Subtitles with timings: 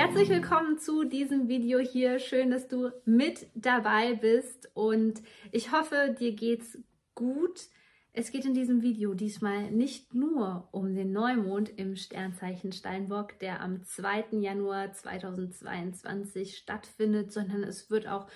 [0.00, 2.20] Herzlich willkommen zu diesem Video hier.
[2.20, 5.20] Schön, dass du mit dabei bist und
[5.52, 6.78] ich hoffe, dir geht's
[7.14, 7.68] gut.
[8.14, 13.60] Es geht in diesem Video diesmal nicht nur um den Neumond im Sternzeichen Steinbock, der
[13.60, 14.38] am 2.
[14.40, 18.26] Januar 2022 stattfindet, sondern es wird auch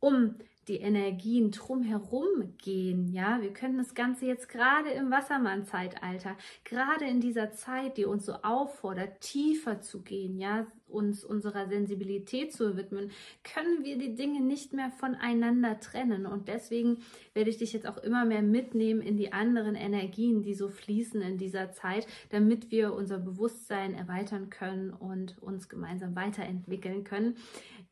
[0.00, 0.34] um
[0.68, 3.08] die Energien drumherum gehen.
[3.08, 8.26] Ja, wir können das Ganze jetzt gerade im Wassermann-Zeitalter, gerade in dieser Zeit, die uns
[8.26, 13.10] so auffordert, tiefer zu gehen, ja, uns unserer Sensibilität zu widmen,
[13.42, 16.26] können wir die Dinge nicht mehr voneinander trennen.
[16.26, 16.98] Und deswegen
[17.34, 21.20] werde ich dich jetzt auch immer mehr mitnehmen in die anderen Energien, die so fließen
[21.20, 27.36] in dieser Zeit, damit wir unser Bewusstsein erweitern können und uns gemeinsam weiterentwickeln können.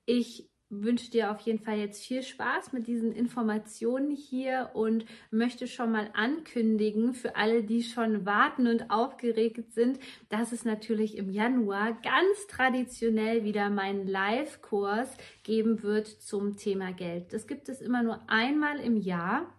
[0.06, 5.66] Ich wünsche dir auf jeden Fall jetzt viel Spaß mit diesen Informationen hier und möchte
[5.66, 9.98] schon mal ankündigen für alle, die schon warten und aufgeregt sind,
[10.30, 17.32] dass es natürlich im Januar ganz traditionell wieder meinen Live-Kurs geben wird zum Thema Geld.
[17.32, 19.52] Das gibt es immer nur einmal im Jahr.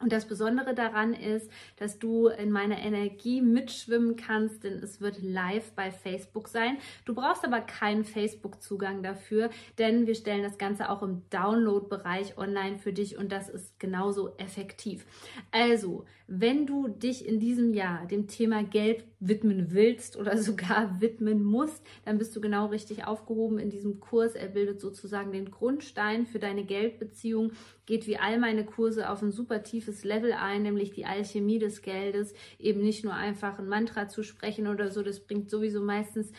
[0.00, 5.22] Und das Besondere daran ist, dass du in meiner Energie mitschwimmen kannst, denn es wird
[5.22, 6.78] live bei Facebook sein.
[7.04, 12.78] Du brauchst aber keinen Facebook-Zugang dafür, denn wir stellen das Ganze auch im Download-Bereich online
[12.78, 15.04] für dich und das ist genauso effektiv.
[15.50, 21.42] Also, wenn du dich in diesem Jahr dem Thema Geld widmen willst oder sogar widmen
[21.42, 24.36] musst, dann bist du genau richtig aufgehoben in diesem Kurs.
[24.36, 27.50] Er bildet sozusagen den Grundstein für deine Geldbeziehung,
[27.84, 31.82] geht wie all meine Kurse auf ein super tiefes Level ein, nämlich die Alchemie des
[31.82, 36.30] Geldes, eben nicht nur einfach ein Mantra zu sprechen oder so, das bringt sowieso meistens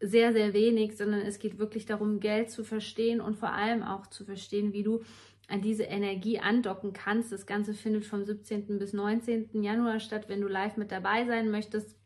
[0.00, 4.06] sehr, sehr wenig, sondern es geht wirklich darum, Geld zu verstehen und vor allem auch
[4.06, 5.02] zu verstehen, wie du
[5.48, 7.32] an diese Energie andocken kannst.
[7.32, 8.78] Das Ganze findet vom 17.
[8.78, 9.62] bis 19.
[9.62, 11.96] Januar statt, wenn du live mit dabei sein möchtest.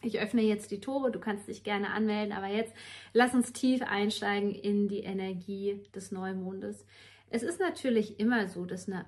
[0.00, 2.72] Ich öffne jetzt die Tore, du kannst dich gerne anmelden, aber jetzt
[3.12, 6.86] lass uns tief einsteigen in die Energie des Neumondes.
[7.30, 9.06] Es ist natürlich immer so, dass eine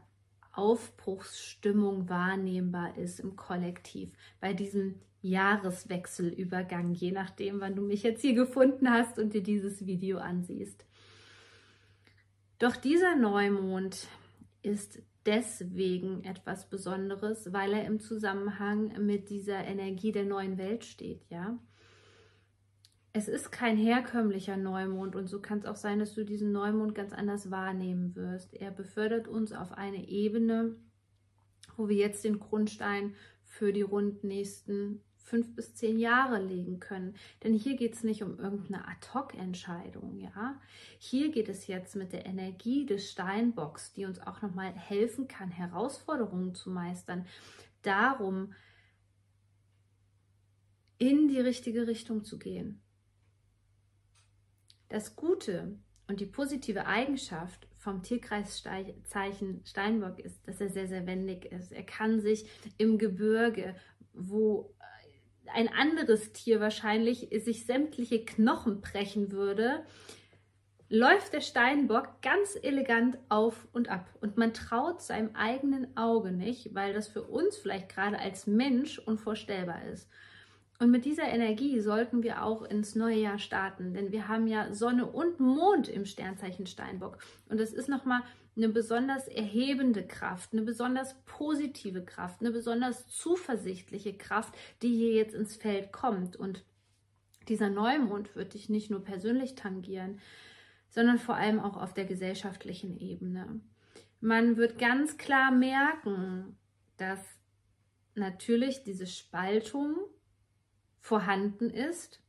[0.53, 4.11] Aufbruchsstimmung wahrnehmbar ist im Kollektiv
[4.41, 9.87] bei diesem Jahreswechselübergang, je nachdem, wann du mich jetzt hier gefunden hast und dir dieses
[9.87, 10.85] Video ansiehst.
[12.61, 14.07] Doch dieser Neumond
[14.63, 21.29] ist deswegen etwas Besonderes, weil er im Zusammenhang mit dieser Energie der neuen Welt steht,
[21.29, 21.59] ja
[23.13, 26.95] es ist kein herkömmlicher Neumond und so kann es auch sein, dass du diesen Neumond
[26.95, 28.55] ganz anders wahrnehmen wirst.
[28.55, 30.77] Er befördert uns auf eine Ebene,
[31.77, 37.15] wo wir jetzt den Grundstein für die rund nächsten fünf bis zehn Jahre legen können.
[37.43, 40.61] Denn hier geht es nicht um irgendeine Ad-Hoc-Entscheidung, ja.
[40.99, 45.51] Hier geht es jetzt mit der Energie des Steinbocks, die uns auch nochmal helfen kann,
[45.51, 47.27] Herausforderungen zu meistern,
[47.83, 48.53] darum,
[50.99, 52.83] in die richtige Richtung zu gehen.
[54.89, 55.79] Das Gute
[56.09, 61.73] und die positive Eigenschaft vom Tierkreiszeichen Steinbock ist, dass er sehr, sehr wendig ist.
[61.73, 63.77] Er kann sich im Gebirge,
[64.13, 64.75] wo
[65.55, 69.85] ein anderes Tier wahrscheinlich sich sämtliche Knochen brechen würde,
[70.89, 74.11] läuft der Steinbock ganz elegant auf und ab.
[74.21, 78.99] Und man traut seinem eigenen Auge nicht, weil das für uns vielleicht gerade als Mensch
[78.99, 80.09] unvorstellbar ist.
[80.81, 84.73] Und mit dieser Energie sollten wir auch ins neue Jahr starten, denn wir haben ja
[84.73, 87.19] Sonne und Mond im Sternzeichen Steinbock.
[87.51, 88.23] Und das ist nochmal
[88.57, 95.35] eine besonders erhebende Kraft, eine besonders positive Kraft, eine besonders zuversichtliche Kraft, die hier jetzt
[95.35, 96.37] ins Feld kommt.
[96.37, 96.65] Und
[97.49, 100.21] dieser Neumond wird dich nicht nur persönlich tangieren,
[100.89, 103.61] sondern vor allem auch auf der gesellschaftlichen Ebene.
[104.21, 106.59] Man wird ganz klar merken,
[106.97, 107.21] dass
[108.15, 109.97] natürlich diese Spaltung
[111.01, 112.21] vorhanden ist,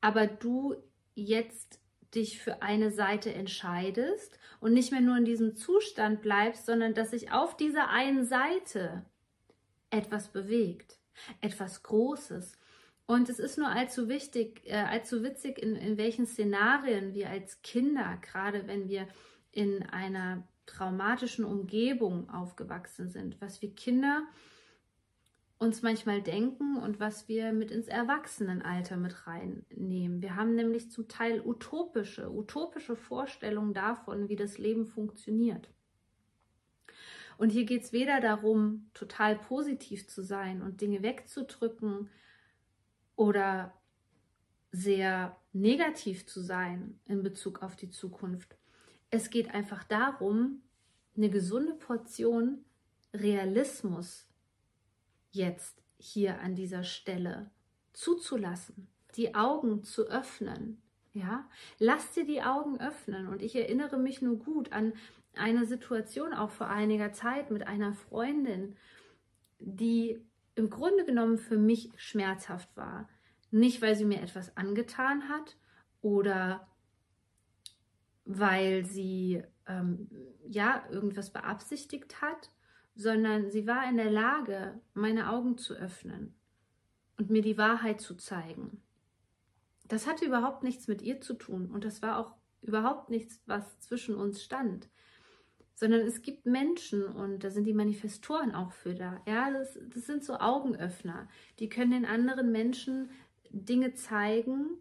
[0.00, 0.76] aber du
[1.14, 1.80] jetzt
[2.14, 7.10] dich für eine Seite entscheidest und nicht mehr nur in diesem Zustand bleibst, sondern dass
[7.10, 9.04] sich auf dieser einen Seite
[9.90, 10.98] etwas bewegt,
[11.40, 12.52] etwas Großes.
[13.06, 17.60] Und es ist nur allzu wichtig, äh, allzu witzig, in, in welchen Szenarien wir als
[17.62, 19.08] Kinder, gerade wenn wir
[19.50, 24.22] in einer traumatischen Umgebung aufgewachsen sind, was wir Kinder
[25.60, 30.22] uns manchmal denken und was wir mit ins Erwachsenenalter mit reinnehmen.
[30.22, 35.68] Wir haben nämlich zum Teil utopische, utopische Vorstellungen davon, wie das Leben funktioniert.
[37.36, 42.08] Und hier geht es weder darum, total positiv zu sein und Dinge wegzudrücken
[43.14, 43.74] oder
[44.72, 48.56] sehr negativ zu sein in Bezug auf die Zukunft.
[49.10, 50.62] Es geht einfach darum,
[51.16, 52.64] eine gesunde Portion
[53.12, 54.29] Realismus
[55.30, 57.50] jetzt hier an dieser Stelle
[57.92, 60.80] zuzulassen, die Augen zu öffnen.
[61.12, 61.48] Ja,
[61.78, 63.26] lass dir die Augen öffnen.
[63.26, 64.92] Und ich erinnere mich nur gut an
[65.34, 68.76] eine Situation auch vor einiger Zeit mit einer Freundin,
[69.58, 70.20] die
[70.54, 73.08] im Grunde genommen für mich schmerzhaft war.
[73.50, 75.56] Nicht, weil sie mir etwas angetan hat
[76.00, 76.68] oder
[78.24, 80.08] weil sie ähm,
[80.46, 82.50] ja irgendwas beabsichtigt hat,
[83.00, 86.34] sondern sie war in der Lage, meine Augen zu öffnen
[87.16, 88.82] und mir die Wahrheit zu zeigen.
[89.88, 93.80] Das hatte überhaupt nichts mit ihr zu tun und das war auch überhaupt nichts, was
[93.80, 94.90] zwischen uns stand,
[95.74, 99.22] sondern es gibt Menschen und da sind die Manifestoren auch für da.
[99.26, 101.26] Ja, das, das sind so Augenöffner,
[101.58, 103.10] die können den anderen Menschen
[103.48, 104.76] Dinge zeigen,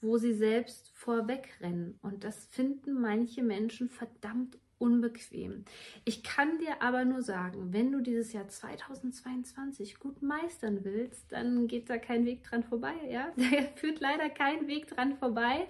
[0.00, 5.64] wo sie selbst vorwegrennen und das finden manche Menschen verdammt unbequem.
[6.04, 11.66] Ich kann dir aber nur sagen, wenn du dieses Jahr 2022 gut meistern willst, dann
[11.66, 12.94] geht da kein Weg dran vorbei.
[13.08, 13.44] Ja, da
[13.76, 15.68] führt leider kein Weg dran vorbei.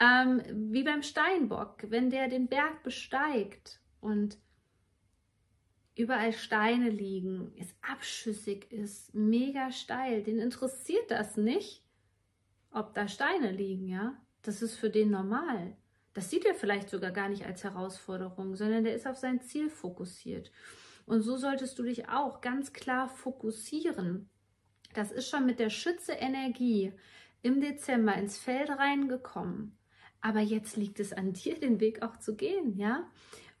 [0.00, 0.42] Ähm,
[0.72, 4.38] wie beim Steinbock, wenn der den Berg besteigt und
[5.94, 11.84] überall Steine liegen, es abschüssig ist, mega steil, den interessiert das nicht,
[12.70, 14.16] ob da Steine liegen, ja.
[14.42, 15.76] Das ist für den normal.
[16.14, 19.70] Das sieht er vielleicht sogar gar nicht als Herausforderung, sondern der ist auf sein Ziel
[19.70, 20.50] fokussiert.
[21.06, 24.28] Und so solltest du dich auch ganz klar fokussieren.
[24.94, 26.92] Das ist schon mit der Schütze Energie
[27.42, 29.76] im Dezember ins Feld reingekommen.
[30.20, 33.10] Aber jetzt liegt es an dir, den Weg auch zu gehen, ja?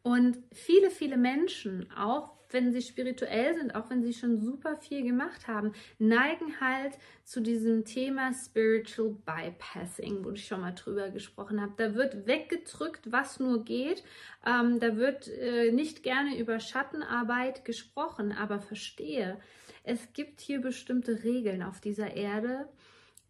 [0.02, 5.02] Und viele, viele Menschen, auch wenn sie spirituell sind, auch wenn sie schon super viel
[5.02, 11.60] gemacht haben, neigen halt zu diesem Thema Spiritual Bypassing, wo ich schon mal drüber gesprochen
[11.60, 11.72] habe.
[11.76, 14.02] Da wird weggedrückt, was nur geht.
[14.46, 19.38] Ähm, da wird äh, nicht gerne über Schattenarbeit gesprochen, aber verstehe,
[19.84, 22.68] es gibt hier bestimmte Regeln auf dieser Erde,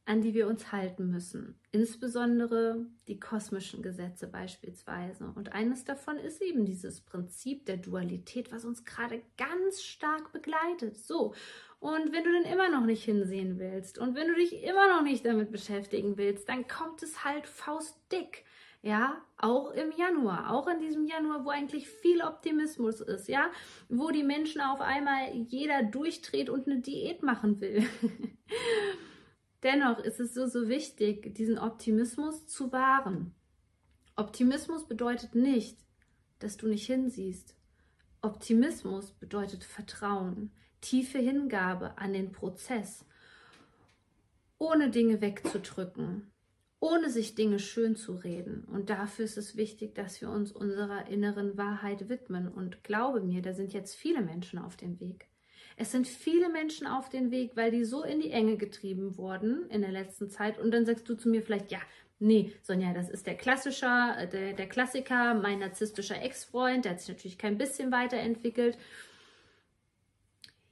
[0.05, 1.61] an die wir uns halten müssen.
[1.71, 5.33] Insbesondere die kosmischen Gesetze beispielsweise.
[5.37, 10.97] Und eines davon ist eben dieses Prinzip der Dualität, was uns gerade ganz stark begleitet.
[10.97, 11.35] So.
[11.79, 15.03] Und wenn du dann immer noch nicht hinsehen willst und wenn du dich immer noch
[15.03, 18.45] nicht damit beschäftigen willst, dann kommt es halt faustdick.
[18.85, 23.49] Ja, auch im Januar, auch in diesem Januar, wo eigentlich viel Optimismus ist, ja,
[23.89, 27.87] wo die Menschen auf einmal jeder durchdreht und eine Diät machen will.
[29.63, 33.35] Dennoch ist es so, so wichtig, diesen Optimismus zu wahren.
[34.17, 35.79] Optimismus bedeutet nicht,
[36.41, 37.57] dass du nicht hinsiehst.
[38.21, 40.51] Optimismus bedeutet Vertrauen,
[40.81, 43.05] tiefe Hingabe an den Prozess,
[44.59, 46.31] ohne Dinge wegzudrücken,
[46.81, 48.65] ohne sich Dinge schön zu reden.
[48.65, 52.49] Und dafür ist es wichtig, dass wir uns unserer inneren Wahrheit widmen.
[52.49, 55.32] Und glaube mir, da sind jetzt viele Menschen auf dem Weg.
[55.77, 59.69] Es sind viele Menschen auf den Weg, weil die so in die Enge getrieben wurden
[59.71, 60.59] in der letzten Zeit.
[60.59, 61.81] Und dann sagst du zu mir vielleicht, ja,
[62.19, 67.01] nee, Sonja, das ist der klassischer, äh, der, der Klassiker, mein narzisstischer Ex-Freund, der hat
[67.01, 68.79] sich natürlich kein bisschen weiterentwickelt.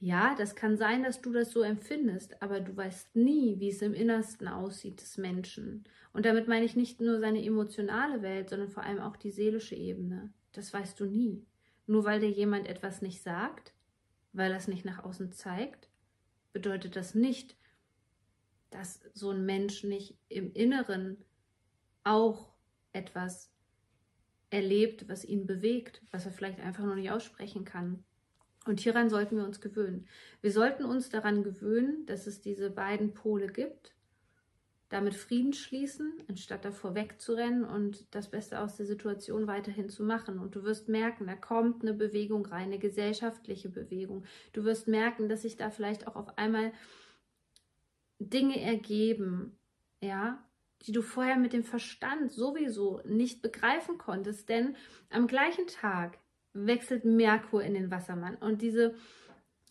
[0.03, 3.83] Ja, das kann sein, dass du das so empfindest, aber du weißt nie, wie es
[3.83, 5.85] im Innersten aussieht des Menschen.
[6.15, 9.75] Und damit meine ich nicht nur seine emotionale Welt, sondern vor allem auch die seelische
[9.75, 10.33] Ebene.
[10.53, 11.45] Das weißt du nie.
[11.87, 13.75] Nur weil dir jemand etwas nicht sagt,
[14.33, 15.89] weil er es nicht nach außen zeigt,
[16.53, 17.57] bedeutet das nicht,
[18.71, 21.17] dass so ein Mensch nicht im Inneren
[22.05, 22.53] auch
[22.93, 23.51] etwas
[24.51, 28.05] erlebt, was ihn bewegt, was er vielleicht einfach noch nicht aussprechen kann.
[28.67, 30.07] Und hieran sollten wir uns gewöhnen.
[30.41, 33.95] Wir sollten uns daran gewöhnen, dass es diese beiden Pole gibt
[34.91, 40.39] damit Frieden schließen, anstatt davor wegzurennen und das Beste aus der Situation weiterhin zu machen.
[40.39, 44.25] Und du wirst merken, da kommt eine Bewegung rein, eine gesellschaftliche Bewegung.
[44.53, 46.73] Du wirst merken, dass sich da vielleicht auch auf einmal
[48.19, 49.57] Dinge ergeben,
[50.03, 50.45] ja,
[50.83, 54.75] die du vorher mit dem Verstand sowieso nicht begreifen konntest, denn
[55.09, 56.19] am gleichen Tag
[56.53, 58.97] wechselt Merkur in den Wassermann und diese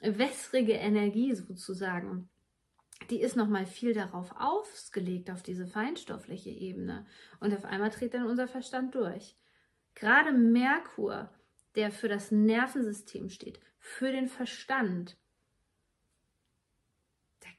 [0.01, 2.29] wässrige Energie sozusagen,
[3.10, 7.06] die ist nochmal viel darauf ausgelegt, auf diese feinstoffliche Ebene.
[7.39, 9.36] Und auf einmal tritt dann unser Verstand durch.
[9.96, 11.29] Gerade Merkur,
[11.75, 15.18] der für das Nervensystem steht, für den Verstand,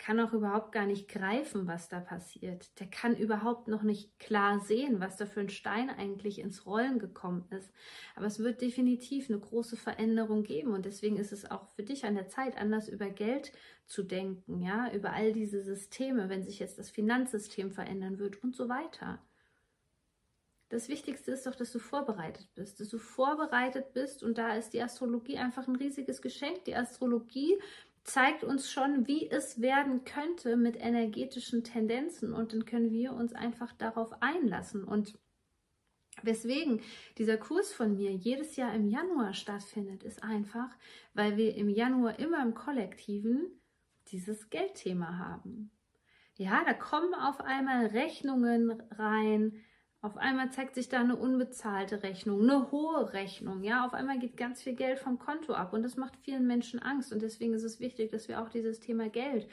[0.00, 2.80] kann auch überhaupt gar nicht greifen, was da passiert.
[2.80, 6.98] Der kann überhaupt noch nicht klar sehen, was da für ein Stein eigentlich ins Rollen
[6.98, 7.70] gekommen ist.
[8.16, 12.06] Aber es wird definitiv eine große Veränderung geben und deswegen ist es auch für dich
[12.06, 13.52] an der Zeit, anders über Geld
[13.84, 18.56] zu denken, ja, über all diese Systeme, wenn sich jetzt das Finanzsystem verändern wird und
[18.56, 19.20] so weiter.
[20.70, 24.70] Das Wichtigste ist doch, dass du vorbereitet bist, dass du vorbereitet bist und da ist
[24.70, 26.64] die Astrologie einfach ein riesiges Geschenk.
[26.64, 27.58] Die Astrologie
[28.04, 33.32] zeigt uns schon, wie es werden könnte mit energetischen Tendenzen und dann können wir uns
[33.32, 35.18] einfach darauf einlassen und
[36.22, 36.80] Weswegen
[37.18, 40.68] dieser Kurs von mir jedes Jahr im Januar stattfindet, ist einfach,
[41.14, 43.46] weil wir im Januar immer im Kollektiven
[44.08, 45.70] dieses Geldthema haben.
[46.36, 49.62] Ja, da kommen auf einmal Rechnungen rein,
[50.02, 53.62] auf einmal zeigt sich da eine unbezahlte Rechnung, eine hohe Rechnung.
[53.62, 56.80] Ja, auf einmal geht ganz viel Geld vom Konto ab und das macht vielen Menschen
[56.80, 57.12] Angst.
[57.12, 59.46] Und deswegen ist es wichtig, dass wir auch dieses Thema Geld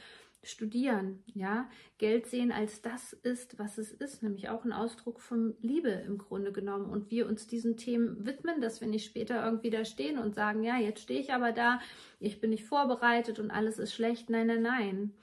[0.44, 1.22] studieren.
[1.34, 5.90] Ja, Geld sehen als das ist, was es ist, nämlich auch ein Ausdruck von Liebe
[5.90, 6.90] im Grunde genommen.
[6.90, 10.64] Und wir uns diesen Themen widmen, dass wir nicht später irgendwie da stehen und sagen,
[10.64, 11.82] ja, jetzt stehe ich aber da,
[12.20, 14.30] ich bin nicht vorbereitet und alles ist schlecht.
[14.30, 15.14] Nein, nein, nein.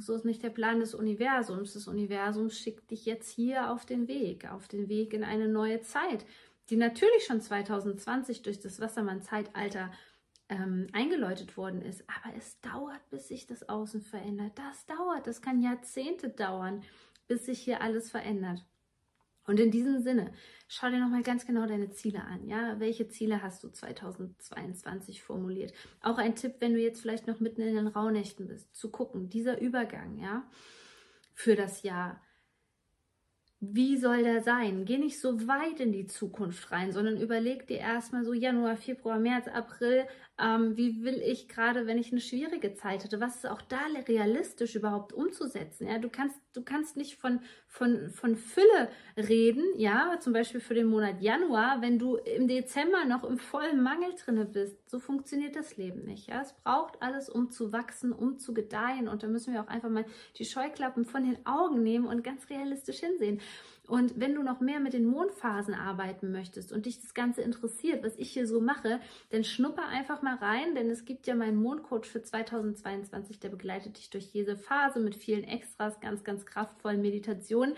[0.00, 1.74] So ist nicht der Plan des Universums.
[1.74, 5.82] Das Universum schickt dich jetzt hier auf den Weg, auf den Weg in eine neue
[5.82, 6.24] Zeit,
[6.70, 9.90] die natürlich schon 2020 durch das Wassermann-Zeitalter
[10.48, 12.04] ähm, eingeläutet worden ist.
[12.08, 14.52] Aber es dauert, bis sich das Außen verändert.
[14.56, 16.82] Das dauert, das kann Jahrzehnte dauern,
[17.28, 18.64] bis sich hier alles verändert.
[19.50, 20.30] Und in diesem Sinne,
[20.68, 22.46] schau dir nochmal ganz genau deine Ziele an.
[22.46, 25.72] Ja, welche Ziele hast du 2022 formuliert?
[26.02, 29.28] Auch ein Tipp, wenn du jetzt vielleicht noch mitten in den Rauhnächten bist, zu gucken,
[29.28, 30.44] dieser Übergang, ja,
[31.34, 32.22] für das Jahr.
[33.58, 34.84] Wie soll der sein?
[34.84, 39.18] Geh nicht so weit in die Zukunft rein, sondern überleg dir erstmal so Januar, Februar,
[39.18, 40.06] März, April,
[40.40, 43.78] ähm, wie will ich gerade, wenn ich eine schwierige Zeit hatte, was ist auch da
[44.08, 45.86] realistisch überhaupt umzusetzen?
[45.86, 50.74] Ja, du kannst, du kannst nicht von, von, von Fülle reden, ja, zum Beispiel für
[50.74, 54.88] den Monat Januar, wenn du im Dezember noch im vollen Mangel drinne bist.
[54.88, 56.28] So funktioniert das Leben nicht.
[56.28, 59.08] Ja, es braucht alles, um zu wachsen, um zu gedeihen.
[59.08, 60.04] Und da müssen wir auch einfach mal
[60.36, 63.40] die Scheuklappen von den Augen nehmen und ganz realistisch hinsehen.
[63.90, 68.04] Und wenn du noch mehr mit den Mondphasen arbeiten möchtest und dich das Ganze interessiert,
[68.04, 71.60] was ich hier so mache, dann schnupper einfach mal rein, denn es gibt ja meinen
[71.60, 77.00] Mondcoach für 2022, der begleitet dich durch jede Phase mit vielen Extras, ganz, ganz kraftvollen
[77.00, 77.74] Meditationen.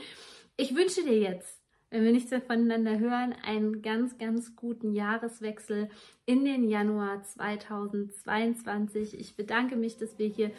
[0.58, 1.61] Ich wünsche dir jetzt
[1.92, 5.90] wenn wir nichts mehr voneinander hören, einen ganz, ganz guten Jahreswechsel
[6.24, 9.20] in den Januar 2022.
[9.20, 10.52] Ich bedanke mich, dass wir hier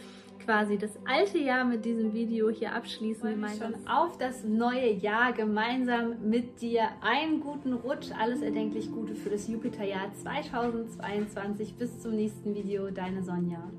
[0.45, 3.31] quasi das alte Jahr mit diesem Video hier abschließen.
[3.31, 6.89] Gemeinsam auf das neue Jahr gemeinsam mit dir.
[7.01, 11.73] Einen guten Rutsch, alles erdenklich Gute für das Jupiterjahr 2022.
[11.77, 13.71] Bis zum nächsten Video, deine Sonja.